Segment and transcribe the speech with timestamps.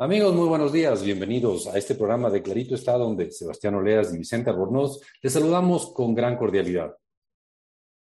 [0.00, 1.02] Amigos, muy buenos días.
[1.02, 5.92] Bienvenidos a este programa de Clarito está, donde Sebastián Oleas y Vicente Albornoz les saludamos
[5.92, 6.96] con gran cordialidad.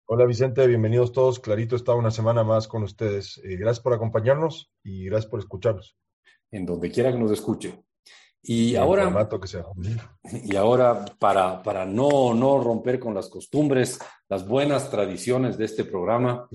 [0.06, 1.38] Hola Vicente, bienvenidos todos.
[1.38, 3.40] Clarito está una semana más con ustedes.
[3.44, 5.96] Eh, gracias por acompañarnos y gracias por escucharnos.
[6.50, 7.80] En donde quiera que nos escuche.
[8.42, 9.66] Y ahora, que sea.
[10.42, 15.84] y ahora para, para no, no romper con las costumbres, las buenas tradiciones de este
[15.84, 16.48] programa,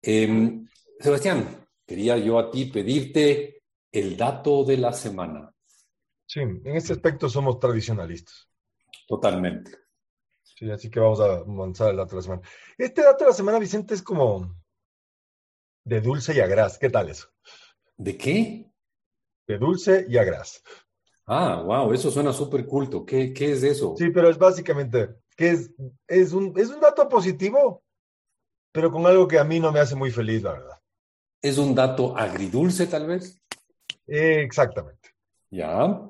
[0.00, 0.66] em,
[0.98, 3.59] Sebastián, quería yo a ti pedirte
[3.92, 5.52] el dato de la semana.
[6.26, 8.48] Sí, en este aspecto somos tradicionalistas.
[9.08, 9.72] Totalmente.
[10.42, 12.42] Sí, así que vamos a avanzar el dato de la semana.
[12.78, 14.54] Este dato de la semana, Vicente, es como
[15.84, 16.78] de dulce y a gras.
[16.78, 17.28] ¿Qué tal eso?
[17.96, 18.70] ¿De qué?
[19.46, 20.62] De dulce y a gras.
[21.26, 23.04] Ah, wow, eso suena súper culto.
[23.04, 23.94] ¿Qué, ¿Qué, es eso?
[23.96, 25.70] Sí, pero es básicamente que es,
[26.06, 27.82] es, un, es un dato positivo,
[28.72, 30.80] pero con algo que a mí no me hace muy feliz, la verdad.
[31.42, 33.39] ¿Es un dato agridulce, tal vez?
[34.10, 35.10] Exactamente.
[35.50, 36.00] Ya.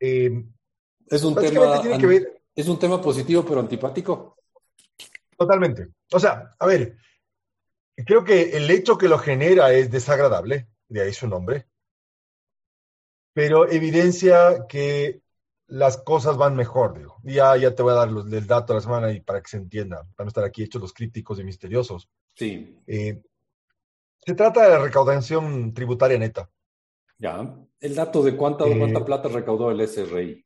[0.00, 0.44] Eh,
[1.08, 1.82] es un tema.
[2.54, 4.38] Es un tema positivo, pero antipático.
[5.36, 5.88] Totalmente.
[6.12, 6.96] O sea, a ver,
[7.94, 11.66] creo que el hecho que lo genera es desagradable, de ahí su nombre,
[13.34, 15.20] pero evidencia que
[15.66, 17.16] las cosas van mejor, digo.
[17.22, 19.50] Ya, ya te voy a dar los, el dato de la semana y para que
[19.50, 22.08] se entienda, para no estar aquí hechos los crípticos y misteriosos.
[22.34, 22.78] Sí.
[22.86, 23.20] Eh,
[24.24, 26.48] se trata de la recaudación tributaria neta.
[27.18, 30.44] Ya, el dato de cuánta, cuánta eh, plata recaudó el SRI.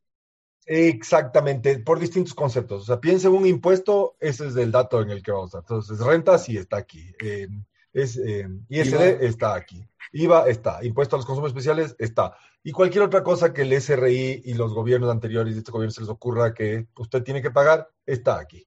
[0.67, 2.83] Exactamente, por distintos conceptos.
[2.83, 5.59] O sea, piensa en un impuesto, ese es el dato en el que vamos a
[5.59, 5.77] estar.
[5.77, 7.13] Entonces, renta sí está aquí.
[7.21, 7.49] Eh,
[7.93, 9.85] es, eh, ISD está aquí.
[10.13, 10.85] IVA está.
[10.85, 12.37] Impuesto a los consumos especiales está.
[12.63, 16.03] Y cualquier otra cosa que el SRI y los gobiernos anteriores de este gobierno se
[16.03, 18.67] les ocurra que usted tiene que pagar, está aquí.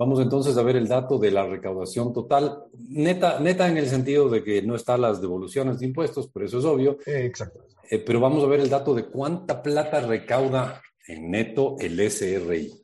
[0.00, 4.30] Vamos entonces a ver el dato de la recaudación total, neta, neta en el sentido
[4.30, 6.96] de que no están las devoluciones de impuestos, por eso es obvio.
[7.04, 7.66] exacto.
[7.90, 12.82] Eh, pero vamos a ver el dato de cuánta plata recauda en neto el SRI.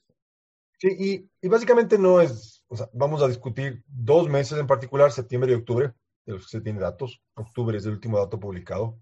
[0.79, 5.53] Sí, y, básicamente no es, o sea, vamos a discutir dos meses en particular, septiembre
[5.53, 5.95] y octubre,
[6.27, 7.23] de los que se tiene datos.
[7.35, 8.99] Octubre es el último dato publicado.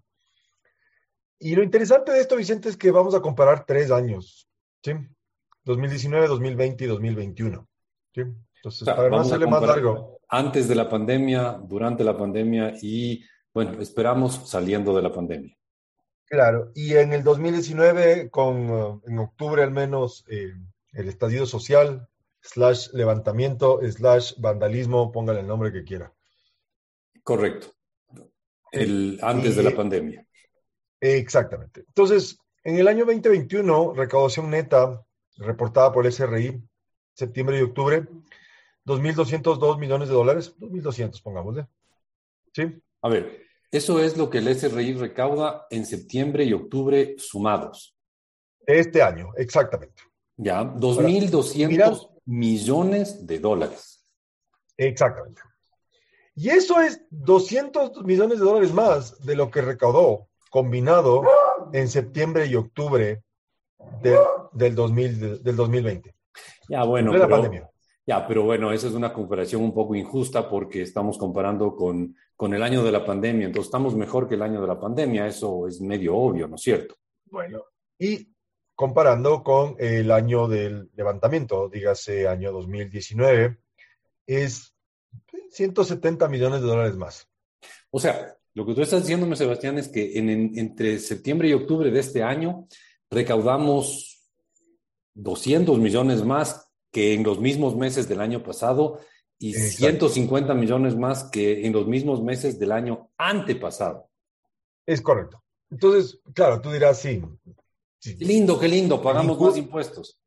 [1.37, 4.47] Y lo interesante de esto, Vicente, es que vamos a comparar tres años,
[4.81, 4.93] ¿sí?
[5.65, 7.67] 2019, 2020 y 2021.
[8.21, 10.19] Entonces, para no hacerle más largo.
[10.27, 15.55] Antes de la pandemia, durante la pandemia y, bueno, esperamos saliendo de la pandemia.
[16.27, 20.53] Claro, y en el 2019, con, uh, en octubre al menos, eh,
[20.93, 22.07] el estallido social,
[22.41, 26.11] slash levantamiento, slash vandalismo, póngale el nombre que quiera.
[27.23, 27.67] Correcto.
[28.71, 30.25] El, antes de la pandemia.
[30.99, 31.83] Exactamente.
[31.87, 35.05] Entonces, en el año 2021, recaudación neta
[35.37, 36.61] reportada por el SRI
[37.15, 38.05] septiembre y octubre,
[38.85, 41.67] 2.202 millones de dólares, 2.200, pongámosle.
[42.53, 42.81] ¿Sí?
[43.01, 47.97] A ver, eso es lo que el SRI recauda en septiembre y octubre sumados.
[48.65, 50.03] Este año, exactamente.
[50.37, 54.05] Ya, 2.200 millones de dólares.
[54.77, 55.41] Exactamente.
[56.35, 61.23] Y eso es 200 millones de dólares más de lo que recaudó combinado
[61.73, 63.23] en septiembre y octubre
[64.53, 66.14] del, 2000, del 2020.
[66.69, 67.11] Ya, bueno.
[67.11, 67.51] pero,
[68.05, 72.53] Ya, pero bueno, esa es una comparación un poco injusta porque estamos comparando con, con
[72.53, 73.47] el año de la pandemia.
[73.47, 75.27] Entonces, estamos mejor que el año de la pandemia.
[75.27, 76.95] Eso es medio obvio, ¿no es cierto?
[77.25, 77.63] Bueno,
[77.97, 78.27] y
[78.75, 83.57] comparando con el año del levantamiento, dígase año 2019,
[84.27, 84.75] es
[85.51, 87.27] 170 millones de dólares más.
[87.89, 91.91] O sea, lo que tú estás diciéndome, Sebastián, es que en, entre septiembre y octubre
[91.91, 92.67] de este año
[93.09, 94.14] recaudamos
[95.15, 98.99] 200 millones más que en los mismos meses del año pasado
[99.37, 104.09] y 150 millones más que en los mismos meses del año antepasado.
[104.85, 105.43] Es correcto.
[105.69, 107.21] Entonces, claro, tú dirás, sí.
[108.01, 110.19] Qué lindo, qué lindo, pagamos más impuestos.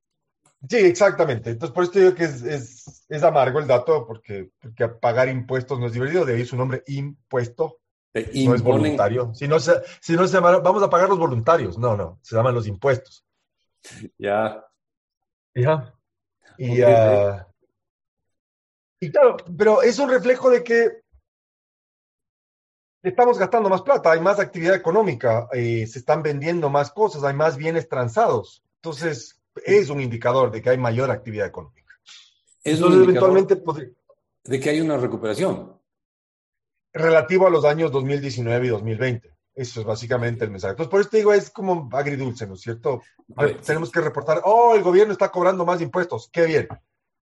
[0.69, 1.51] Sí, exactamente.
[1.51, 5.87] Entonces, por eso digo que es, es, amargo el dato, porque, porque, pagar impuestos no
[5.87, 7.79] es divertido, de ahí su nombre, impuesto.
[8.13, 9.33] no es voluntario.
[9.35, 11.79] Si no, se, si no se llama, vamos a pagar los voluntarios.
[11.79, 13.25] No, no, se llaman los impuestos.
[14.19, 14.68] Ya,
[16.59, 17.49] y, ah,
[19.01, 21.03] y claro, pero es un reflejo de que
[23.03, 27.35] estamos gastando más plata, hay más actividad económica, eh, se están vendiendo más cosas, hay
[27.35, 28.63] más bienes transados.
[28.77, 31.95] Entonces, es un indicador de que hay mayor actividad económica.
[32.63, 33.63] Es un eventualmente
[34.45, 35.79] de que hay una recuperación.
[36.93, 39.38] Relativo a los años 2019 y 2020.
[39.59, 40.71] Eso es básicamente el mensaje.
[40.71, 43.03] Entonces, por eso te digo, es como agridulce, ¿no es cierto?
[43.67, 46.69] tenemos que reportar, oh, el gobierno está cobrando más impuestos, qué bien.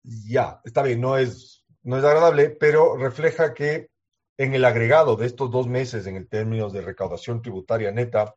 [0.03, 3.91] Ya, está bien, no es, no es agradable, pero refleja que
[4.37, 8.35] en el agregado de estos dos meses, en el términos de recaudación tributaria neta,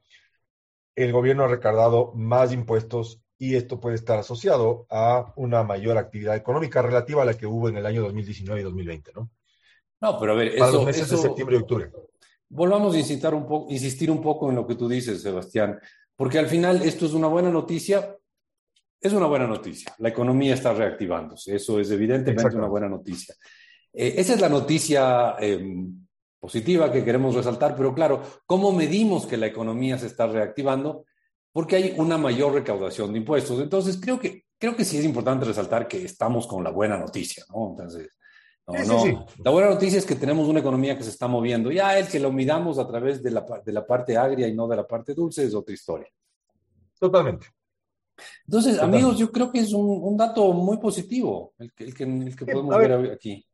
[0.94, 6.36] el gobierno ha recaudado más impuestos y esto puede estar asociado a una mayor actividad
[6.36, 9.30] económica relativa a la que hubo en el año 2019 y 2020, ¿no?
[10.00, 11.90] No, pero a ver, Para los meses de septiembre y octubre.
[12.50, 15.78] Volvamos a insistir un, poco, insistir un poco en lo que tú dices, Sebastián,
[16.16, 18.16] porque al final esto es una buena noticia.
[19.00, 19.94] Es una buena noticia.
[19.98, 21.56] La economía está reactivándose.
[21.56, 23.34] Eso es evidentemente una buena noticia.
[23.92, 26.06] Eh, esa es la noticia em,
[26.38, 31.06] positiva que queremos resaltar, pero claro, ¿cómo medimos que la economía se está reactivando?
[31.52, 33.60] Porque hay una mayor recaudación de impuestos.
[33.60, 37.44] Entonces, creo que, creo que sí es importante resaltar que estamos con la buena noticia,
[37.48, 37.70] ¿no?
[37.70, 38.10] Entonces,
[38.66, 41.70] no, La buena noticia es que tenemos una economía que se está moviendo.
[41.70, 44.68] Ya el que lo midamos a través de la, de la parte agria y no
[44.68, 46.08] de la parte dulce es otra historia.
[46.98, 47.46] Totalmente.
[48.46, 52.36] Entonces, amigos, yo creo que es un, dato muy positivo el que, el que, el
[52.36, 53.44] que podemos ver aquí.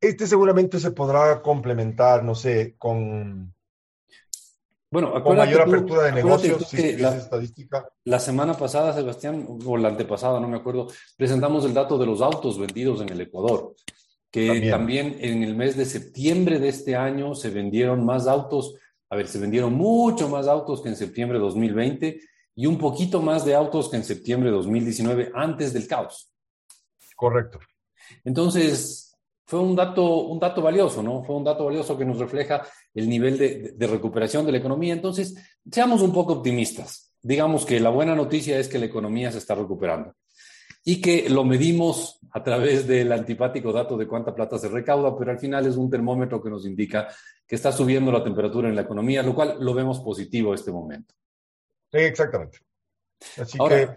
[0.00, 3.54] Este seguramente se podrá complementar, no sé, con,
[4.90, 7.88] bueno, con mayor apertura de negocios, si la, estadística.
[8.04, 12.20] La semana pasada, Sebastián, o la antepasada, no me acuerdo, presentamos el dato de los
[12.20, 13.74] autos vendidos en el Ecuador
[14.34, 15.16] que también.
[15.20, 18.74] en el mes de septiembre de este año se vendieron más autos,
[19.08, 22.20] a ver, se vendieron mucho más autos que en septiembre de 2020
[22.56, 26.32] y un poquito más de autos que en septiembre de 2019, antes del caos.
[27.14, 27.60] Correcto.
[28.24, 29.16] Entonces,
[29.46, 31.22] fue un dato, un dato valioso, ¿no?
[31.22, 34.94] Fue un dato valioso que nos refleja el nivel de, de recuperación de la economía.
[34.94, 35.36] Entonces,
[35.70, 37.14] seamos un poco optimistas.
[37.22, 40.12] Digamos que la buena noticia es que la economía se está recuperando
[40.84, 45.30] y que lo medimos a través del antipático dato de cuánta plata se recauda, pero
[45.30, 47.08] al final es un termómetro que nos indica
[47.46, 51.14] que está subiendo la temperatura en la economía, lo cual lo vemos positivo este momento.
[51.90, 52.58] Sí, exactamente.
[53.38, 53.90] Así que,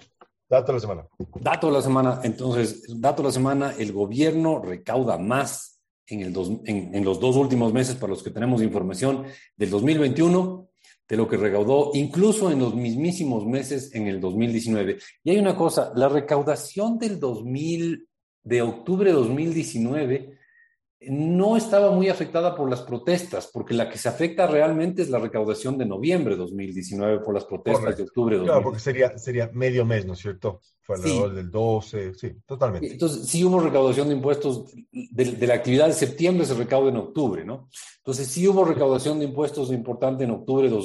[0.47, 1.07] dato de la semana.
[1.35, 2.19] Dato de la semana.
[2.23, 7.35] Entonces, dato de la semana, el gobierno recauda más en, el en, en los dos
[7.35, 9.25] últimos meses para los que tenemos información
[9.57, 10.66] del 2021
[11.07, 14.97] de lo que recaudó incluso en los mismísimos meses en el 2019.
[15.23, 18.07] Y hay una cosa, la recaudación del 2000,
[18.43, 20.36] de octubre de 2019
[20.99, 25.19] no estaba muy afectada por las protestas, porque la que se afecta realmente es la
[25.19, 28.45] recaudación de noviembre de 2019 por las protestas de octubre de 2019.
[28.45, 30.59] Claro, porque sería, sería medio mes, ¿no es cierto?
[30.81, 32.91] Fue alrededor del 12, sí, totalmente.
[32.91, 37.45] Entonces, sí hubo recaudación de impuestos, de, la actividad de septiembre se recauda en octubre,
[37.45, 37.69] ¿no?
[37.97, 40.75] Entonces, sí hubo recaudación de impuestos importante en octubre de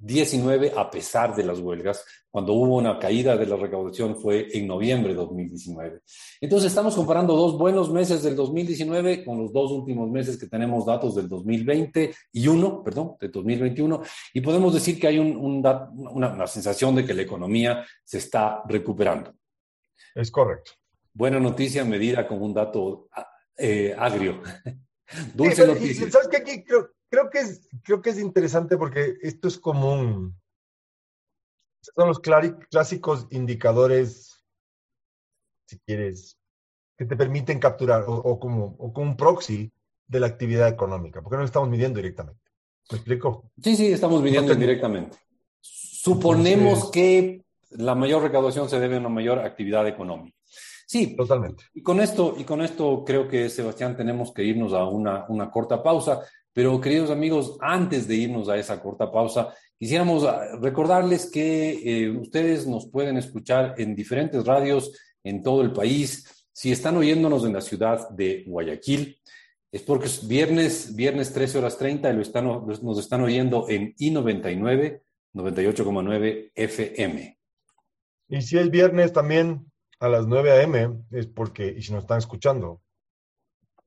[0.00, 2.04] 2019, a pesar de las huelgas.
[2.30, 6.00] Cuando hubo una caída de la recaudación fue en noviembre de 2019.
[6.40, 10.86] Entonces, estamos comparando dos buenos meses del 2019 con los dos últimos meses que tenemos
[10.86, 14.02] datos del 2020 y uno, perdón, del 2021,
[14.32, 19.34] y podemos decir que hay una sensación de que la economía se está recuperando.
[20.14, 20.72] Es correcto.
[21.12, 23.08] Buena noticia medida con un dato
[23.56, 24.40] eh, agrio.
[25.34, 26.10] Dulce noticia.
[26.10, 26.36] ¿Sabes qué?
[26.38, 30.40] Aquí creo, creo, que es, creo que es interesante porque esto es como un...
[31.82, 34.44] Son los clásicos indicadores,
[35.66, 36.38] si quieres,
[36.98, 39.72] que te permiten capturar o, como, o como un proxy
[40.06, 42.42] de la actividad económica, porque no lo estamos midiendo directamente.
[42.90, 43.50] ¿Me explico?
[43.62, 45.16] Sí, sí, estamos midiendo directamente.
[45.60, 50.36] Suponemos que la mayor recaudación se debe a una mayor actividad económica.
[50.86, 51.64] Sí, totalmente.
[51.72, 55.48] Y con esto, y con esto creo que, Sebastián, tenemos que irnos a una, una
[55.48, 56.20] corta pausa.
[56.52, 62.10] Pero, queridos amigos, antes de irnos a esa corta pausa, quisiéramos ah, recordarles que eh,
[62.10, 66.46] ustedes nos pueden escuchar en diferentes radios en todo el país.
[66.52, 69.20] Si están oyéndonos en la ciudad de Guayaquil,
[69.72, 73.94] es porque es viernes, viernes 13 horas 30 y lo están, nos están oyendo en
[73.94, 75.02] I99,
[75.34, 77.38] 98,9 FM.
[78.28, 79.70] Y si es viernes también
[80.00, 82.82] a las 9 a.m., es porque, y si nos están escuchando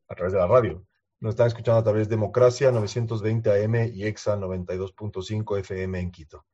[0.07, 0.85] a través de la radio,
[1.23, 6.45] nos están escuchando a través de Democracia 920 AM y EXA 92.5 FM en Quito.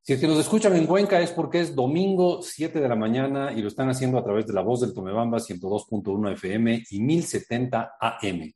[0.00, 3.52] Si es que nos escuchan en Cuenca es porque es domingo 7 de la mañana
[3.52, 7.96] y lo están haciendo a través de la voz del Tomebamba 102.1 FM y 1070
[8.00, 8.54] AM.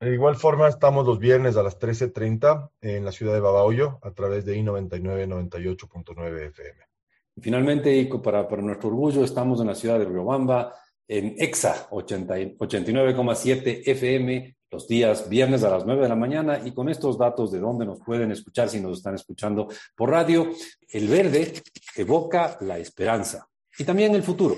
[0.00, 4.10] De igual forma, estamos los viernes a las 13.30 en la ciudad de Babahoyo a
[4.10, 6.80] través de I99 98.9 FM.
[7.40, 10.74] Finalmente, y para, para nuestro orgullo, estamos en la ciudad de Riobamba,
[11.08, 16.60] en EXA 89,7 FM, los días viernes a las 9 de la mañana.
[16.64, 20.50] Y con estos datos de dónde nos pueden escuchar si nos están escuchando por radio,
[20.88, 21.54] el verde
[21.96, 23.46] evoca la esperanza
[23.78, 24.56] y también el futuro.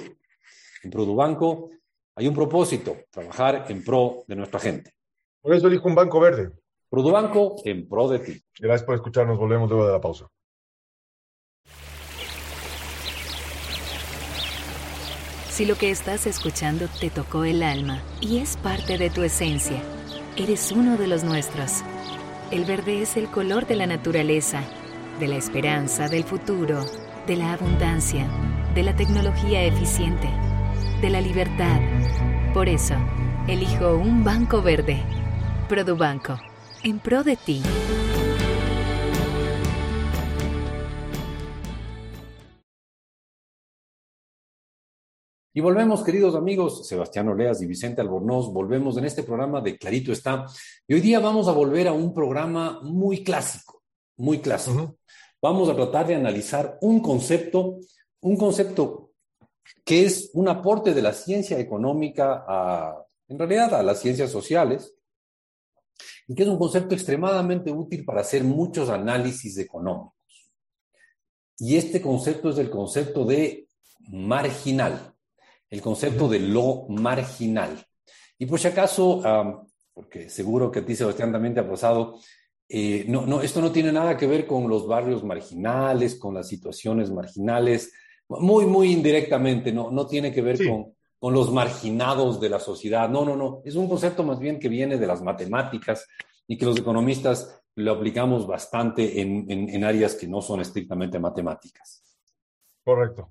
[0.83, 1.71] En Produbanco
[2.15, 4.93] hay un propósito, trabajar en pro de nuestra gente.
[5.43, 6.50] Por eso elijo un banco verde.
[6.88, 8.43] Produbanco en pro de ti.
[8.59, 9.38] Gracias por escucharnos.
[9.38, 10.26] Volvemos luego de la pausa.
[15.57, 19.83] Si lo que estás escuchando te tocó el alma y es parte de tu esencia,
[20.37, 21.83] eres uno de los nuestros.
[22.51, 24.61] El verde es el color de la naturaleza,
[25.19, 26.85] de la esperanza, del futuro,
[27.27, 28.29] de la abundancia,
[28.75, 30.29] de la tecnología eficiente,
[31.01, 31.81] de la libertad.
[32.53, 32.97] Por eso,
[33.49, 35.03] elijo un banco verde.
[35.71, 36.39] Produbanco,
[36.83, 37.63] en pro de ti.
[45.57, 50.13] Y volvemos, queridos amigos, Sebastián Oleas y Vicente Albornoz, volvemos en este programa de Clarito
[50.13, 50.45] está.
[50.87, 53.83] Y hoy día vamos a volver a un programa muy clásico,
[54.19, 54.99] muy clásico.
[55.41, 57.79] Vamos a tratar de analizar un concepto,
[58.21, 59.13] un concepto
[59.83, 64.95] que es un aporte de la ciencia económica a, en realidad, a las ciencias sociales,
[66.29, 70.53] y que es un concepto extremadamente útil para hacer muchos análisis económicos.
[71.57, 73.67] Y este concepto es el concepto de
[74.11, 75.16] marginal
[75.71, 77.85] el concepto de lo marginal.
[78.39, 79.23] Y por si acaso,
[79.93, 82.19] porque seguro que a ti, Sebastián, también te ha pasado,
[82.69, 86.49] eh, no, no, esto no tiene nada que ver con los barrios marginales, con las
[86.49, 87.93] situaciones marginales,
[88.29, 93.09] muy, muy indirectamente, no, no tiene que ver con, con los marginados de la sociedad,
[93.09, 96.07] no, no, no, es un concepto más bien que viene de las matemáticas
[96.47, 102.03] y que los economistas lo aplicamos bastante en, en áreas que no son estrictamente matemáticas.
[102.85, 103.31] Correcto.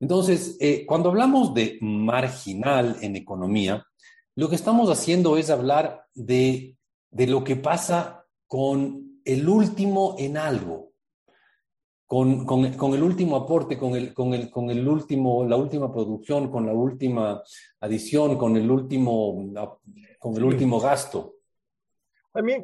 [0.00, 3.86] Entonces, eh, cuando hablamos de marginal en economía,
[4.34, 6.76] lo que estamos haciendo es hablar de,
[7.10, 10.94] lo que pasa con el último en algo,
[12.06, 12.46] con,
[12.94, 16.72] el último aporte, con, el, con, el, con el último, la última producción, con la
[16.72, 17.42] última
[17.80, 19.52] adición, con el último,
[20.18, 21.34] con el último gasto.
[22.34, 22.54] Mí,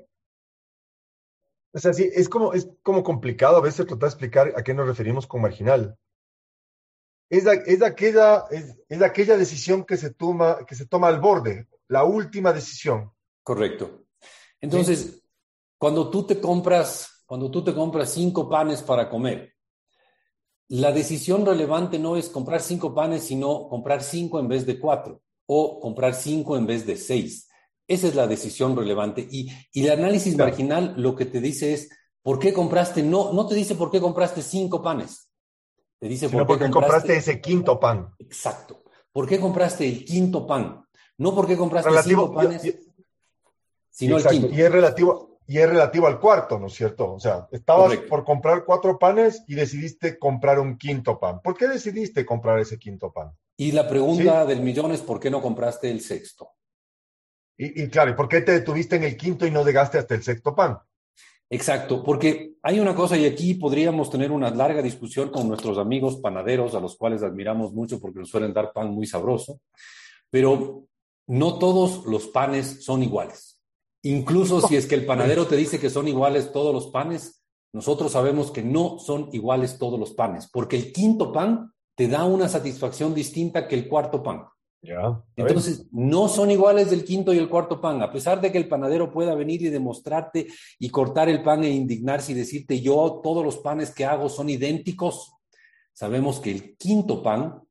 [1.73, 4.73] o sea, sí, es como, es como complicado a veces tratar de explicar a qué
[4.73, 5.99] nos referimos con marginal
[7.29, 7.47] es,
[7.83, 8.45] aquella,
[8.89, 13.13] es, aquella decisión que se, toma, que se toma al borde, la última decisión.
[13.43, 14.05] Correcto.
[14.61, 15.23] Entonces,
[15.79, 19.55] cuando tú te compras, cuando tú te compras cinco panes para comer,
[20.69, 25.23] la decisión relevante no es comprar cinco panes, sino comprar cinco en vez de cuatro
[25.47, 27.49] o comprar cinco en vez de seis.
[27.87, 29.27] Esa es la decisión relevante.
[29.31, 31.89] Y, el análisis marginal lo que te dice es,
[32.21, 33.03] ¿por qué compraste?
[33.03, 35.26] No, no te dice por qué compraste cinco panes.
[35.99, 38.15] Te dice por qué compraste, ese quinto pan.
[38.19, 38.85] Exacto.
[39.13, 40.87] ¿Por qué compraste el quinto pan?
[41.19, 42.79] No porque compraste cinco panes,
[43.91, 44.49] sino el quinto.
[44.49, 47.15] Y es relativo, y es relativo al cuarto, ¿no es cierto?
[47.15, 51.41] O sea, estabas por comprar cuatro panes y decidiste comprar un quinto pan.
[51.41, 53.33] ¿Por qué decidiste comprar ese quinto pan?
[53.57, 56.51] Y la pregunta del millón es ¿por qué no compraste el sexto?
[57.57, 60.15] Y, y, claro, ¿y por qué te detuviste en el quinto y no llegaste hasta
[60.15, 60.79] el sexto pan?
[61.49, 66.17] Exacto, porque hay una cosa y aquí podríamos tener una larga discusión con nuestros amigos
[66.17, 69.61] panaderos, a los cuales admiramos mucho porque nos suelen dar pan muy sabroso,
[70.29, 70.87] pero
[71.29, 73.61] no todos los panes son iguales.
[74.03, 78.13] Incluso si es que el panadero te dice que son iguales todos los panes, nosotros
[78.13, 82.49] sabemos que no son iguales todos los panes, porque el quinto pan te da una
[82.49, 84.47] satisfacción distinta que el cuarto pan.
[85.37, 88.69] Entonces, no son iguales del quinto y el cuarto pan, a pesar de que el
[88.69, 90.47] panadero pueda venir y demostrarte
[90.79, 94.49] y cortar el pan e indignarse y decirte yo todos los panes que hago son
[94.49, 95.33] idénticos,
[95.93, 97.63] sabemos que el quinto pan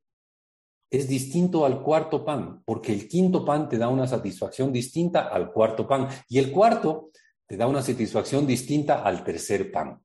[0.90, 5.52] es distinto al cuarto pan, porque el quinto pan te da una satisfacción distinta al
[5.52, 7.12] cuarto pan y el cuarto
[7.48, 10.02] te da una satisfacción distinta al tercer pan.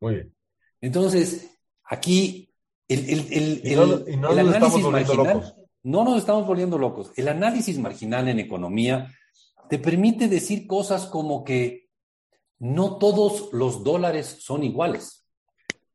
[0.00, 0.34] Muy bien.
[0.80, 1.50] Entonces,
[1.84, 2.52] aquí
[2.88, 5.56] el, el, el, análisis marginal no nos estamos volviendo locos.
[7.16, 9.08] El análisis marginal en economía
[9.68, 11.88] te permite decir cosas como que
[12.58, 15.24] no todos los dólares son iguales.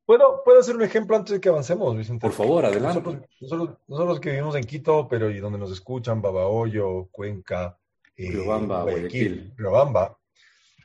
[0.06, 2.26] ¿Puedo, ¿Puedo hacer un ejemplo antes de que avancemos, Vicente?
[2.26, 3.28] Por favor, adelante.
[3.42, 7.78] Nosotros, nosotros, que vivimos en Quito, pero y donde nos escuchan, Babahoyo, Cuenca,
[8.16, 10.18] eh, Guayaquil, Riobamba.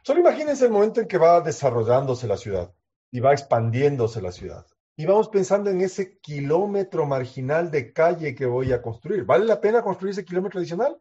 [0.03, 2.73] Solo imagínense el momento en que va desarrollándose la ciudad
[3.13, 8.47] y va expandiéndose la ciudad y vamos pensando en ese kilómetro marginal de calle que
[8.47, 9.25] voy a construir.
[9.25, 10.99] ¿Vale la pena construir ese kilómetro adicional?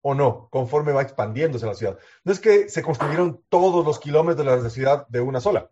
[0.00, 0.48] ¿O no?
[0.50, 1.98] Conforme va expandiéndose la ciudad.
[2.24, 5.70] No es que se construyeron todos los kilómetros de la ciudad de una sola,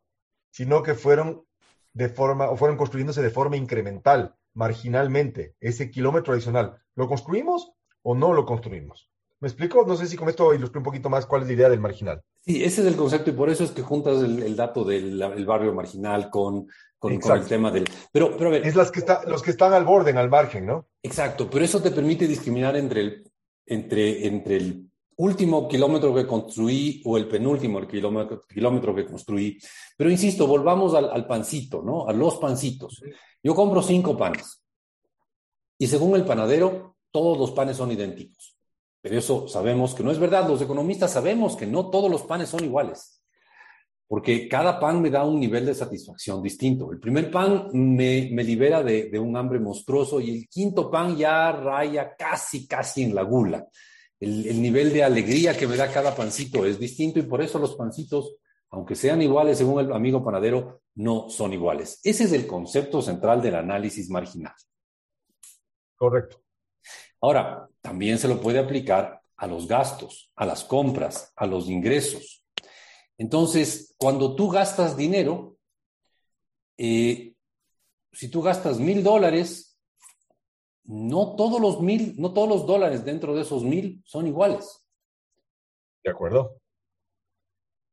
[0.51, 1.47] sino que fueron
[1.95, 6.83] de forma, o fueron construyéndose de forma incremental, marginalmente, ese kilómetro adicional.
[6.95, 9.11] ¿Lo construimos o no lo construimos?
[9.45, 9.85] ¿Me explico?
[9.87, 12.23] No sé si con esto ilustré un poquito más cuál es la idea del marginal.
[12.41, 15.75] Sí, ese es el concepto y por eso es que juntas el, dato del barrio
[15.75, 16.67] marginal con
[16.99, 17.85] con, el tema del...
[18.11, 20.65] Pero, pero a ver, es las que está, los que están al borde, al margen,
[20.65, 20.89] ¿no?
[21.03, 23.33] Exacto, pero eso te permite discriminar entre el,
[23.67, 29.59] entre, entre el último kilómetro que construí o el penúltimo el kilómetro, kilómetro que construí.
[29.99, 32.09] Pero insisto, volvamos al, al, pancito, ¿no?
[32.09, 33.03] A los pancitos.
[33.43, 34.63] Yo compro cinco panes
[35.77, 38.54] y según el panadero, todos los panes son idénticos.
[39.05, 40.49] Pero eso sabemos que no es verdad.
[40.49, 43.23] Los economistas sabemos que no todos los panes son iguales,
[44.09, 46.91] porque cada pan me da un nivel de satisfacción distinto.
[46.91, 52.17] El primer pan me, libera de, un hambre monstruoso y el quinto pan ya raya
[52.17, 53.69] casi, casi en la gula.
[54.19, 57.59] El, el nivel de alegría que me da cada pancito es distinto y por eso
[57.59, 58.37] los pancitos,
[58.71, 62.01] aunque sean iguales según el amigo panadero, no son iguales.
[62.05, 64.55] Ese es el concepto central del análisis marginal.
[65.95, 66.44] Correcto.
[67.21, 72.45] Ahora, también se lo puede aplicar a los gastos, a las compras, a los ingresos.
[73.19, 75.57] Entonces, cuando tú gastas dinero,
[76.77, 77.35] eh,
[78.13, 79.79] si tú gastas mil dólares,
[80.85, 84.87] no todos los mil, no todos los dólares dentro de esos mil son iguales.
[86.03, 86.61] De acuerdo.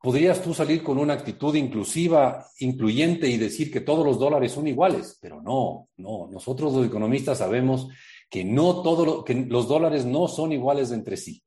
[0.01, 4.67] Podrías tú salir con una actitud inclusiva, incluyente y decir que todos los dólares son
[4.67, 6.27] iguales, pero no, no.
[6.31, 7.87] Nosotros los economistas sabemos
[8.31, 11.43] que no todo que los dólares no son iguales entre sí.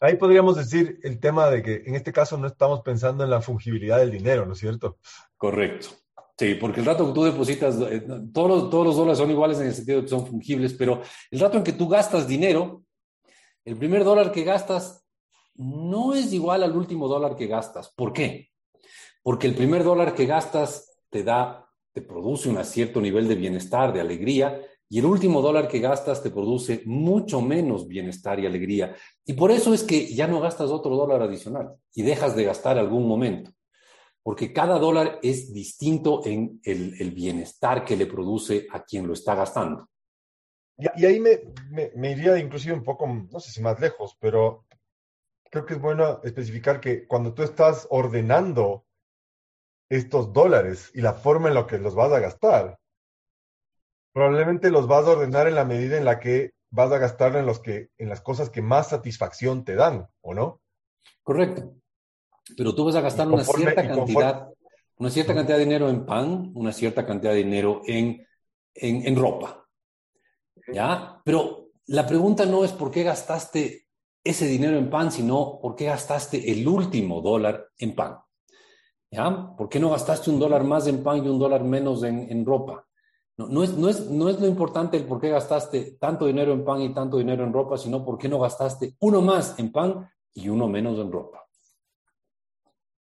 [0.00, 3.40] Ahí podríamos decir el tema de que en este caso no estamos pensando en la
[3.40, 4.98] fungibilidad del dinero, ¿no es cierto?
[5.36, 5.88] Correcto.
[6.38, 9.60] Sí, porque el rato que tú depositas, eh, todos los, todos los dólares son iguales
[9.60, 11.00] en el sentido de que son fungibles, pero
[11.30, 12.84] el rato en que tú gastas dinero,
[13.64, 15.06] el primer dólar que gastas
[15.54, 17.90] no es igual al último dólar que gastas.
[17.94, 18.50] ¿Por qué?
[19.22, 23.92] Porque el primer dólar que gastas te da, te produce un cierto nivel de bienestar,
[23.92, 24.60] de alegría,
[24.92, 28.94] y el último dólar que gastas te produce mucho menos bienestar y alegría.
[29.24, 32.76] Y por eso es que ya no gastas otro dólar adicional y dejas de gastar
[32.76, 33.52] algún momento.
[34.22, 39.34] Porque cada dólar es distinto en el, bienestar que le produce a quien lo está
[39.34, 39.88] gastando.
[40.76, 44.66] Y, ahí me, iría inclusive un poco, no sé si más lejos, pero
[45.50, 48.84] creo que es bueno especificar que cuando tú estás ordenando
[49.88, 52.78] estos dólares y la forma en la que los vas a gastar,
[54.12, 57.46] probablemente los vas a ordenar en la medida en la que vas a gastar en,
[57.46, 60.60] los que, en las cosas que más satisfacción te dan, ¿o no?
[61.22, 61.74] Correcto.
[62.56, 64.48] Pero tú vas a gastar una cierta cantidad,
[64.96, 68.26] una cierta cantidad de dinero en pan, una cierta cantidad de dinero en,
[68.74, 69.66] en, en ropa.
[70.72, 71.20] ¿Ya?
[71.24, 73.86] Pero la pregunta no es por qué gastaste
[74.24, 78.18] ese dinero en pan, sino por qué gastaste el último dólar en pan.
[79.10, 79.54] ¿Ya?
[79.56, 82.86] ¿Por qué no gastaste un dólar más en pan y un dólar menos en, ropa?
[83.36, 86.52] No, no, es, no, es, no es lo importante el por qué gastaste tanto dinero
[86.52, 89.72] en pan y tanto dinero en ropa, sino por qué no gastaste uno más en
[89.72, 91.46] pan y uno menos en ropa.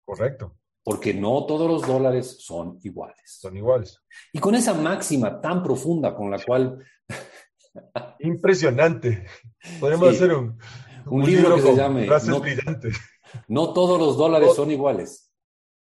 [0.04, 0.54] Correcto.
[0.82, 3.20] Porque no todos los dólares son iguales.
[3.26, 4.00] Son iguales.
[4.32, 6.84] Y con esa máxima tan profunda con la cual...
[8.20, 9.26] Impresionante.
[9.80, 10.58] Podemos hacer un,
[11.06, 12.06] un, libro, que se llame
[13.48, 15.30] no, todos los dólares son iguales.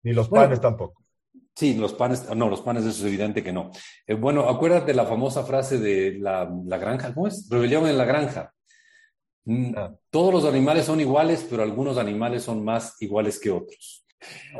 [0.03, 1.03] Ni los panes tampoco.
[1.57, 3.71] Sí, los panes, no, los panes eso es evidente que no.
[4.05, 7.49] Eh, bueno, acuérdate la famosa frase de la, la, granja, ¿cómo es?
[7.49, 8.53] Rebelión en la granja.
[9.45, 9.95] Mm, ah.
[10.11, 14.05] Todos los animales son iguales, pero algunos animales son más iguales que otros.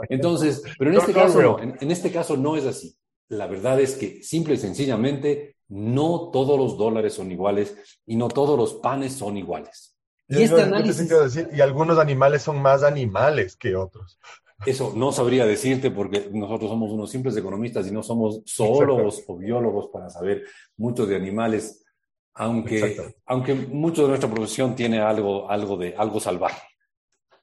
[0.09, 2.97] Entonces, pero en este caso no, en este caso no es así.
[3.29, 8.27] La verdad es que simple y sencillamente no todos los dólares son iguales y no
[8.27, 9.95] todos los panes son iguales.
[10.27, 11.07] Y, este análisis...
[11.07, 14.19] decir, y algunos animales son más animales que otros.
[14.65, 19.37] Eso no sabría decirte porque nosotros somos unos simples economistas y no somos zoólogos o
[19.37, 20.45] biólogos para saber
[20.77, 21.85] mucho de animales,
[22.33, 26.61] aunque, aunque mucho de nuestra profesión tiene algo, algo, de, algo salvaje.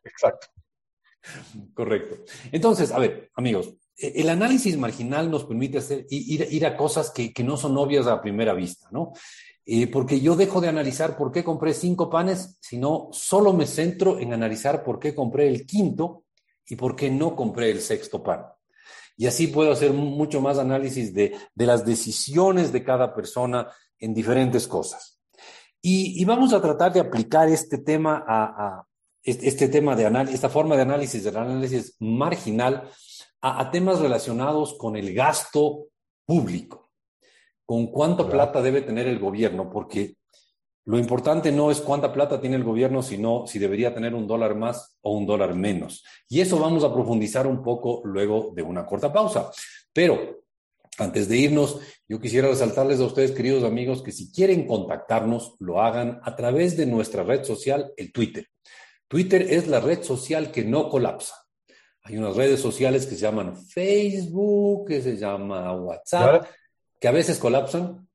[0.02, 0.48] Exacto.
[1.72, 2.24] Correcto.
[2.50, 7.10] Entonces, a ver, amigos, e, el análisis marginal nos permite hacer, ir, ir a cosas
[7.10, 9.12] que, que, no son obvias a primera vista, ¿no?
[9.66, 14.18] Eh, porque yo dejo de analizar por qué compré cinco panes, sino solo me centro
[14.18, 16.24] en analizar por qué compré el quinto
[16.68, 18.46] y por qué no compré el sexto pan.
[19.16, 24.66] Y así puedo hacer mucho más análisis de, las decisiones de cada persona en diferentes
[24.66, 25.20] cosas.
[25.80, 28.84] Y, vamos a tratar de aplicar este tema a,
[29.22, 32.88] este, tema de análisis, esta forma de análisis del análisis marginal
[33.40, 35.88] a temas relacionados con el gasto
[36.24, 36.84] público
[37.66, 40.16] con cuánta plata debe tener el gobierno, porque
[40.86, 44.54] lo importante no es cuánta plata tiene el gobierno, sino si debería tener un dólar
[44.54, 46.04] más o un dólar menos.
[46.28, 49.50] Y eso vamos a profundizar un poco luego de una corta pausa.
[49.92, 50.44] Pero
[50.98, 55.80] antes de irnos, yo quisiera resaltarles a ustedes, queridos amigos, que si quieren contactarnos, lo
[55.80, 58.46] hagan a través de nuestra red social, el Twitter.
[59.08, 61.34] Twitter es la red social que no colapsa.
[62.02, 66.46] Hay unas redes sociales que se llaman Facebook, que se llama WhatsApp,
[67.00, 68.06] que a veces colapsan.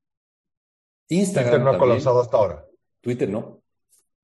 [1.09, 1.51] Instagram.
[1.51, 2.65] Twitter no ha colapsado hasta ahora.
[3.01, 3.59] Twitter no.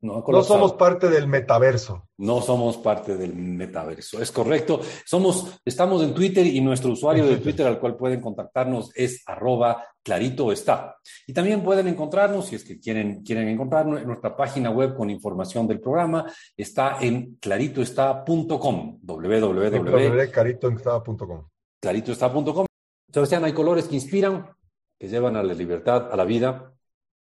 [0.02, 2.10] No, no, somos parte del metaverso.
[2.18, 4.80] No somos parte del metaverso, es correcto.
[5.04, 9.84] Somos, estamos en Twitter y nuestro usuario de Twitter al cual pueden contactarnos es arroba
[10.04, 10.98] clarito está.
[11.26, 15.10] Y también pueden encontrarnos, si es que quieren, quieren encontrarnos, en nuestra página web con
[15.10, 16.32] información del programa.
[16.56, 21.48] Está en claritoestá.com, www.claritoestá.com.
[21.82, 22.68] Claritoestá.com.
[23.12, 24.52] Sebastián, hay colores que inspiran,
[25.00, 26.75] que llevan a la libertad, a la vida.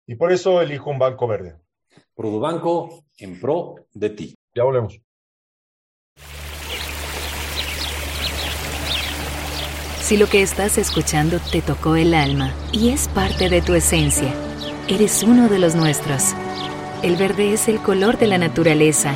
[0.08, 1.56] Y por eso elijo un banco verde.
[2.16, 4.36] Produbanco en pro de ti.
[4.54, 5.00] Ya volvemos.
[10.02, 14.34] Si lo que estás escuchando te tocó el alma y es parte de tu esencia,
[14.90, 16.36] eres uno de los nuestros.
[17.02, 19.16] El verde es el color de la naturaleza,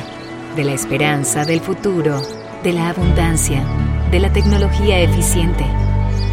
[0.56, 2.22] de la esperanza, del futuro,
[2.62, 3.62] de la abundancia,
[4.10, 5.66] de la tecnología eficiente,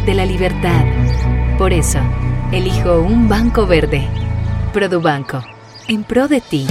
[0.06, 0.86] de la libertad.
[1.58, 1.98] Por eso,
[2.50, 4.08] elijo un banco verde.
[4.74, 5.40] Produbanco
[5.86, 6.66] en pro de ti.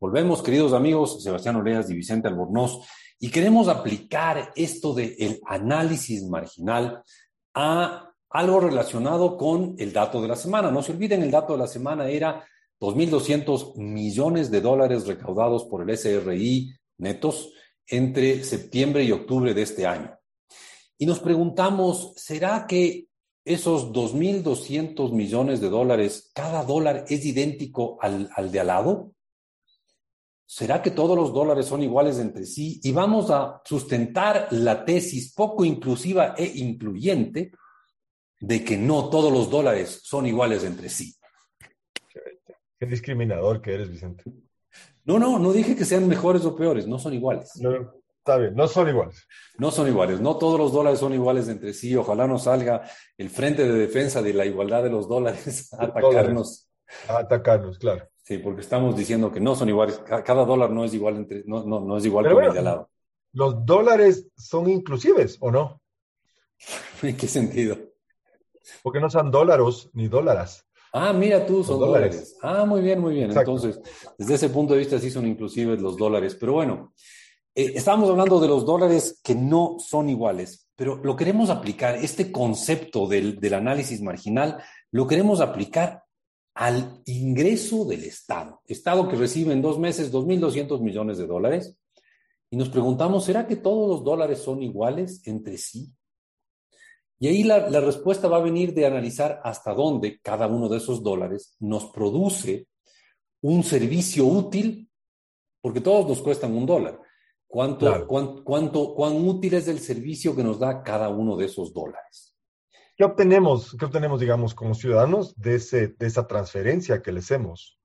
[0.00, 2.88] Volvemos, queridos amigos, Sebastián Oleas y Vicente Albornoz,
[3.20, 7.02] y queremos aplicar esto del análisis marginal
[7.52, 10.70] a algo relacionado con el dato de la semana.
[10.70, 12.46] No se olviden, el dato de la semana era
[12.80, 17.52] 2.200 millones de dólares recaudados por el SRI netos
[17.86, 20.17] entre septiembre y octubre de este año.
[20.98, 23.06] Y nos preguntamos, ¿será que
[23.44, 29.12] esos 2.200 millones de dólares, cada dólar es idéntico al, al de al lado?
[30.44, 32.80] ¿Será que todos los dólares son iguales entre sí?
[32.82, 37.52] Y vamos a sustentar la tesis poco inclusiva e incluyente
[38.40, 41.14] de que no todos los dólares son iguales entre sí.
[42.78, 44.24] Qué discriminador que eres, Vicente.
[45.04, 47.52] No, no, no dije que sean mejores o peores, no son iguales.
[47.56, 47.97] No,
[48.28, 49.26] Está bien, no son iguales.
[49.56, 51.96] No son iguales, no todos los dólares son iguales entre sí.
[51.96, 52.82] Ojalá no salga
[53.16, 56.68] el Frente de Defensa de la Igualdad de los Dólares a atacarnos.
[57.08, 58.06] A atacarnos, claro.
[58.22, 59.98] Sí, porque estamos diciendo que no son iguales.
[60.04, 62.64] Cada dólar no es igual entre, no, no, no es igual con el de al
[62.66, 62.90] lado.
[63.32, 65.80] ¿Los dólares son inclusives o no?
[67.02, 67.78] ¿En qué sentido?
[68.82, 70.66] Porque no son dólares ni dólares.
[70.92, 72.36] Ah, mira tú, son dólares.
[72.42, 73.30] Ah, muy bien, muy bien.
[73.30, 73.80] Entonces,
[74.18, 76.36] desde ese punto de vista sí son inclusives los dólares.
[76.38, 76.92] Pero bueno,
[77.58, 82.30] eh, estábamos hablando de los dólares que no son iguales, pero lo queremos aplicar, este
[82.30, 86.04] concepto del, del análisis marginal, lo queremos aplicar
[86.54, 88.62] al ingreso del Estado.
[88.64, 91.76] Estado que recibe en dos meses 2.200 millones de dólares.
[92.48, 95.92] Y nos preguntamos, ¿será que todos los dólares son iguales entre sí?
[97.18, 100.76] Y ahí la, la, respuesta va a venir de analizar hasta dónde cada uno de
[100.76, 102.68] esos dólares nos produce
[103.40, 104.88] un servicio útil,
[105.60, 107.00] porque todos nos cuestan un dólar.
[107.50, 108.06] ¿Cuánto,
[108.44, 112.36] cuánto, cuán útil es el servicio que nos da cada uno de esos dólares?
[112.94, 117.80] ¿Qué obtenemos, qué obtenemos, digamos, como ciudadanos de, ese, de esa transferencia que le hacemos?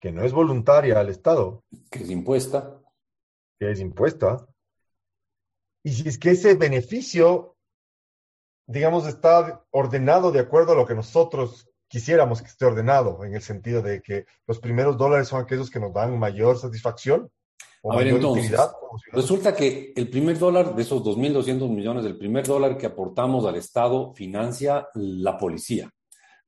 [0.00, 1.64] Que no es voluntaria al Estado.
[1.90, 2.78] Que es impuesta.
[3.58, 4.46] Que es impuesta.
[5.82, 7.56] Y si es que ese beneficio,
[8.66, 13.42] digamos, está ordenado de acuerdo a lo que nosotros quisiéramos que esté ordenado, en el
[13.42, 17.30] sentido de que los primeros dólares son aquellos que nos dan mayor satisfacción
[17.90, 18.58] a ver, entonces,
[19.12, 23.56] resulta que el primer dólar de esos 2.200 millones, el primer dólar que aportamos al
[23.56, 25.90] Estado financia la policía.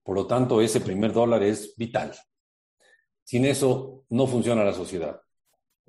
[0.02, 2.12] Por lo tanto, ese primer dólar es vital.
[3.24, 5.20] Sin eso, no funciona la sociedad.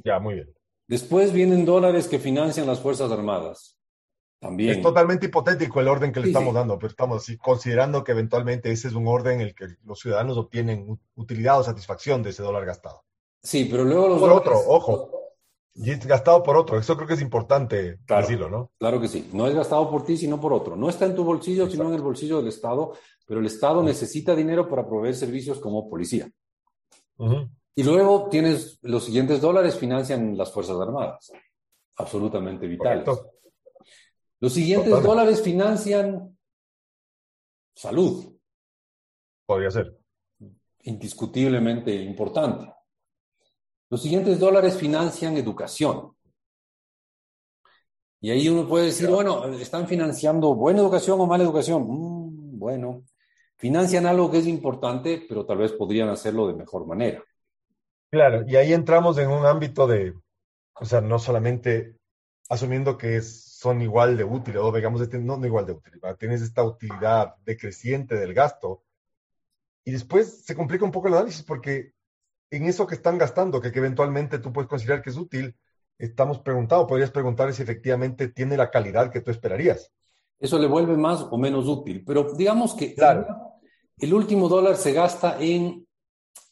[0.03, 0.53] Ya, muy bien.
[0.87, 3.77] Después vienen dólares que financian las Fuerzas Armadas.
[4.39, 4.71] También.
[4.71, 8.87] Es totalmente hipotético el orden que le estamos dando, pero estamos considerando que eventualmente ese
[8.87, 12.65] es un orden en el que los ciudadanos obtienen utilidad o satisfacción de ese dólar
[12.65, 13.03] gastado.
[13.43, 14.19] Sí, pero luego los.
[14.19, 15.18] Por otro, ojo,
[15.75, 16.77] y es gastado por otro.
[16.77, 18.71] Eso creo que es importante decirlo, ¿no?
[18.77, 19.29] Claro que sí.
[19.33, 20.75] No es gastado por ti, sino por otro.
[20.75, 22.93] No está en tu bolsillo, sino en el bolsillo del Estado,
[23.25, 26.29] pero el Estado necesita dinero para proveer servicios como policía.
[27.75, 31.31] Y luego tienes los siguientes dólares financian las Fuerzas Armadas.
[31.95, 33.07] Absolutamente vitales.
[34.41, 36.37] Los siguientes dólares financian
[37.75, 38.35] salud.
[39.45, 39.97] Podría ser.
[40.83, 42.73] Indiscutiblemente importante.
[43.89, 46.13] Los siguientes dólares financian educación.
[48.21, 51.85] Y ahí uno puede decir, bueno, ¿están financiando buena educación o mala educación?
[51.87, 53.03] Mm, bueno,
[53.57, 57.23] financian algo que es importante, pero tal vez podrían hacerlo de mejor manera.
[58.11, 60.13] Claro, y ahí entramos en un ámbito de,
[60.73, 61.95] o sea, no solamente
[62.49, 66.41] asumiendo que son igual de útiles, o digamos, este, no, no igual de útiles, tienes
[66.41, 68.83] esta utilidad decreciente del gasto,
[69.85, 71.93] y después se complica un poco el análisis porque
[72.51, 75.55] en eso que están gastando, que, eventualmente tú puedes considerar que es útil,
[75.97, 79.91] estamos preguntando, podrías preguntar si efectivamente tiene la calidad que tú esperarías.
[80.39, 83.27] Eso le vuelve más o menos útil, pero digamos que Claro.
[83.97, 85.85] el último dólar se gasta en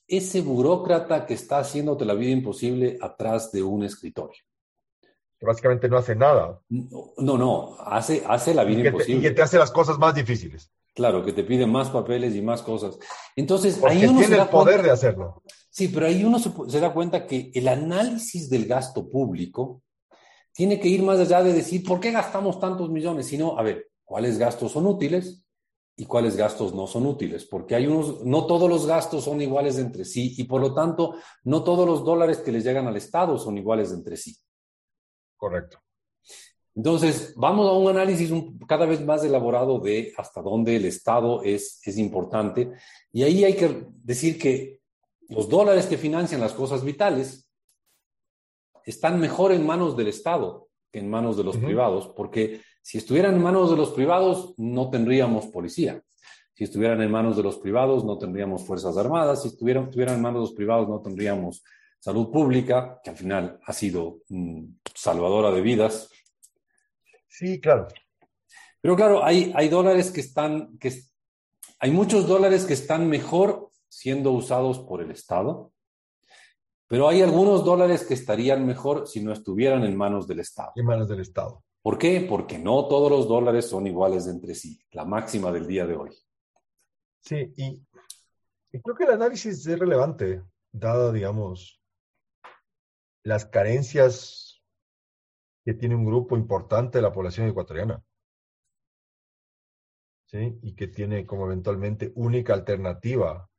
[0.08, 4.42] ese burócrata que está haciéndote la vida imposible atrás de un escritorio.
[5.40, 6.60] Que básicamente no hace nada.
[6.70, 9.22] No, no, no, hace, hace la Y vida que, te, y imposible.
[9.30, 10.72] que te hace las cosas más difíciles.
[10.98, 12.98] Claro, que te piden más papeles y más cosas.
[13.36, 15.44] Entonces, Porque ahí uno se tiene da el poder cuenta- de hacerlo.
[15.70, 19.84] Sí, pero ahí uno se, se da cuenta que el análisis del gasto público
[20.54, 23.92] tiene que ir más allá de decir por qué gastamos tantos millones, sino, a ver,
[24.04, 25.44] cuáles gastos son útiles
[25.96, 29.78] y cuáles gastos no son útiles, porque hay unos, no todos los gastos son iguales
[29.78, 33.38] entre sí y por lo tanto, no todos los dólares que les llegan al Estado
[33.38, 34.36] son iguales entre sí.
[35.36, 35.78] Correcto.
[36.78, 41.42] Entonces, vamos a un análisis un- cada vez más elaborado de hasta dónde el Estado
[41.44, 42.72] es, es importante.
[43.12, 44.80] Y ahí hay que decir que
[45.28, 47.50] los dólares que financian las cosas vitales
[48.86, 51.66] están mejor en manos del Estado que en manos de los Ujú.
[51.66, 56.02] privados, porque si estuvieran en manos de los privados, no tendríamos policía.
[56.54, 59.42] Si estuvieran en manos de los privados, no tendríamos fuerzas armadas.
[59.42, 61.64] Si estuvieran, estuvieran en manos de los privados, no tendríamos
[62.00, 64.64] salud pública, que al final ha sido mm,
[64.96, 66.10] salvadora de vidas.
[67.38, 67.88] Sí, claro.
[68.82, 70.92] Pero claro, hay, hay dólares que están, que
[71.78, 75.72] hay muchos dólares que están mejor siendo usados por el Estado,
[76.88, 80.72] pero hay algunos dólares que estarían mejor si no estuvieran en manos del Estado.
[80.76, 81.64] En manos del Estado.
[81.84, 82.26] ¿Por qué?
[82.28, 86.10] Porque no todos los dólares son iguales entre sí, la máxima del día de hoy.
[87.20, 87.86] Sí, y,
[88.72, 91.80] y creo que el análisis es relevante, dada, digamos,
[93.22, 94.47] las carencias
[95.68, 98.02] que tiene un grupo importante de la población ecuatoriana.
[100.28, 100.58] ¿Sí?
[100.62, 103.50] Y que tiene como eventualmente única alternativa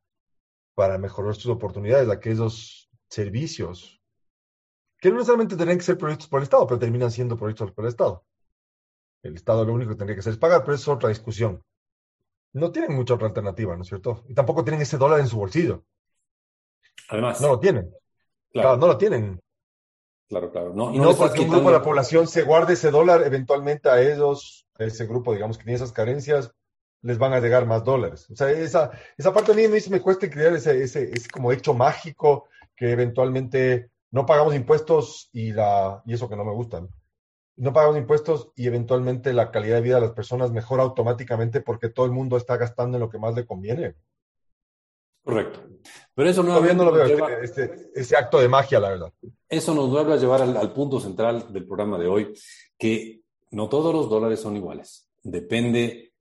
[0.74, 4.00] para mejorar sus oportunidades, aquellos servicios
[4.98, 7.84] que no necesariamente tendrían que ser proyectos por el Estado, pero terminan siendo proyectos por
[7.84, 8.24] el Estado.
[9.22, 11.62] El Estado lo único que tendría que hacer es pagar, pero eso es otra discusión.
[12.54, 14.24] No tienen mucha otra alternativa, ¿no es cierto?
[14.28, 15.84] Y tampoco tienen ese dólar en su bolsillo.
[17.10, 17.90] Además, No lo tienen.
[18.50, 19.38] Claro, claro, no lo tienen.
[20.28, 20.72] Claro, claro.
[20.74, 23.88] No, Y no no porque un grupo de la población se guarde ese dólar, eventualmente
[23.88, 26.52] a ellos, a ese grupo, digamos, que tiene esas carencias,
[27.02, 28.28] les van a llegar más dólares.
[28.30, 31.52] O sea, esa, esa parte a mí me, me cuesta creer ese, ese, ese como
[31.52, 36.88] hecho mágico que eventualmente no pagamos impuestos y, la, y eso que no me gustan.
[37.56, 41.88] No pagamos impuestos y eventualmente la calidad de vida de las personas mejora automáticamente porque
[41.88, 43.96] todo el mundo está gastando en lo que más le conviene.
[45.28, 45.60] Correcto.
[46.14, 49.12] Pero eso Todavía no lo veo, lleva- este, este- ese acto de magia, la verdad.
[49.46, 52.32] Eso nos vuelve a llevar al, al punto central del programa de hoy,
[52.78, 55.06] que no todos los dólares son iguales.
[55.22, 56.14] Depende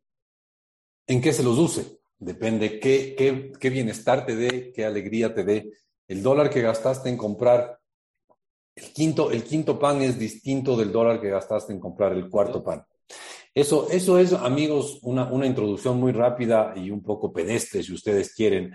[1.08, 5.46] en qué se los use, depende qué, qué, qué bienestar te dé, qué alegría te
[5.46, 5.72] dé.
[6.10, 7.80] El dólar que gastaste en comprar
[8.76, 12.62] el quinto, el quinto pan es distinto del dólar que gastaste en comprar el cuarto
[12.62, 12.86] pan.
[13.56, 18.36] Eso, eso es, amigos, una, una introducción muy rápida y un poco pedestre, si ustedes
[18.36, 18.74] quieren,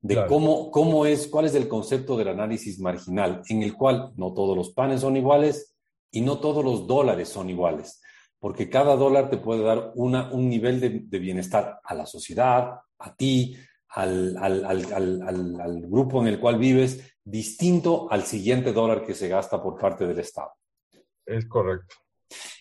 [0.00, 0.28] de Claro.
[0.28, 4.56] cómo, cómo es, cuál es el concepto del análisis marginal, en el cual no todos
[4.56, 5.76] los panes son iguales
[6.10, 8.00] y no todos los dólares son iguales,
[8.38, 12.80] porque cada dólar te puede dar una, un nivel de, de bienestar a la sociedad,
[12.98, 13.56] a ti,
[13.88, 19.04] al, al, al, al, al, al grupo en el cual vives, distinto al siguiente dólar
[19.04, 20.52] que se gasta por parte del Estado.
[21.26, 21.94] Es correcto.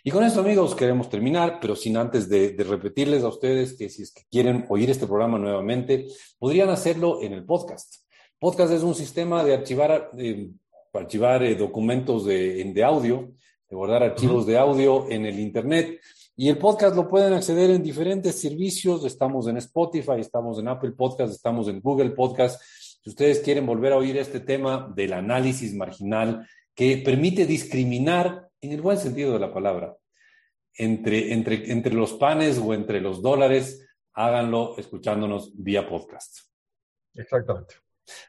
[0.04, 3.90] Y con esto, amigos, queremos terminar, pero sin antes de, de, repetirles a ustedes que
[3.90, 7.96] si es que quieren oír este programa nuevamente, podrían hacerlo en el podcast.
[8.40, 10.50] Podcast es un sistema de archivar, eh,
[10.94, 13.34] archivar eh, documentos de, de, audio,
[13.70, 14.52] de guardar archivos uh -huh.
[14.52, 16.00] de audio en el Internet.
[16.36, 19.04] Y el podcast lo pueden acceder en diferentes servicios.
[19.04, 22.62] Estamos en Spotify, estamos en Apple Podcast, estamos en Google Podcast.
[23.04, 28.72] Si ustedes quieren volver a oír este tema del análisis marginal que permite discriminar en
[28.72, 29.96] el buen sentido de la palabra,
[30.74, 36.40] entre, entre, entre los panes o entre los dólares, háganlo escuchándonos vía podcast.
[37.14, 37.76] Exactamente.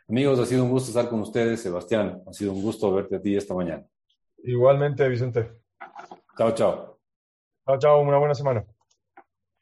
[0.09, 2.23] Amigos, ha sido un gusto estar con ustedes, Sebastián.
[2.27, 3.87] Ha sido un gusto verte a ti esta mañana.
[4.39, 5.61] Igualmente, Vicente.
[6.37, 7.01] Chao, chao.
[7.67, 8.01] Chao, chao.
[8.01, 8.65] Una buena semana.